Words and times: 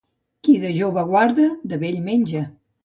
Qui 0.47 0.55
de 0.63 0.71
jove 0.79 1.03
guarda, 1.11 1.47
de 1.75 1.81
vell 1.87 2.03
menja. 2.11 2.45